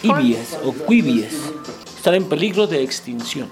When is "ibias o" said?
0.00-0.72